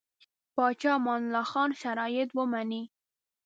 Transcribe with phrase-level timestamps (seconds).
[0.55, 2.81] پاچا امان الله خان شرایط ومني.